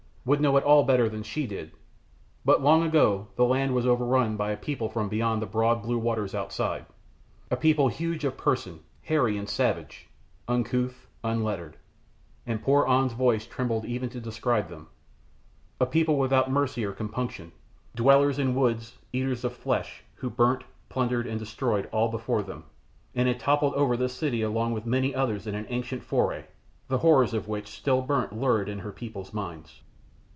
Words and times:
would 0.23 0.39
know 0.39 0.55
it 0.55 0.63
all 0.63 0.83
better 0.83 1.09
than 1.09 1.23
she 1.23 1.47
did, 1.47 1.71
but 2.45 2.61
long 2.61 2.83
ago 2.83 3.27
the 3.37 3.43
land 3.43 3.73
was 3.73 3.87
overrun 3.87 4.37
by 4.37 4.51
a 4.51 4.57
people 4.57 4.87
from 4.87 5.09
beyond 5.09 5.41
the 5.41 5.45
broad, 5.47 5.81
blue 5.81 5.97
waters 5.97 6.35
outside; 6.35 6.85
a 7.49 7.57
people 7.57 7.87
huge 7.87 8.23
of 8.23 8.37
person, 8.37 8.79
hairy 9.01 9.35
and 9.35 9.49
savage, 9.49 10.09
uncouth, 10.47 11.07
unlettered, 11.23 11.75
and 12.45 12.61
poor 12.61 12.85
An's 12.87 13.13
voice 13.13 13.47
trembled 13.47 13.83
even 13.83 14.09
to 14.09 14.21
describe 14.21 14.69
them; 14.69 14.85
a 15.79 15.87
people 15.87 16.19
without 16.19 16.51
mercy 16.51 16.85
or 16.85 16.91
compunction, 16.93 17.51
dwellers 17.95 18.37
in 18.37 18.53
woods, 18.53 18.99
eaters 19.11 19.43
of 19.43 19.51
flesh, 19.53 20.03
who 20.17 20.29
burnt, 20.29 20.63
plundered, 20.87 21.25
and 21.25 21.39
destroyed 21.39 21.89
all 21.91 22.09
before 22.09 22.43
them, 22.43 22.63
and 23.15 23.27
had 23.27 23.39
toppled 23.39 23.73
over 23.73 23.97
this 23.97 24.13
city 24.13 24.43
along 24.43 24.71
with 24.71 24.85
many 24.85 25.15
others 25.15 25.47
in 25.47 25.55
an 25.55 25.65
ancient 25.69 26.03
foray, 26.03 26.45
the 26.89 26.99
horrors 26.99 27.33
of 27.33 27.47
which, 27.47 27.67
still 27.69 28.03
burnt 28.03 28.31
lurid 28.31 28.69
in 28.69 28.77
her 28.77 28.91
people's 28.91 29.33
minds. 29.33 29.81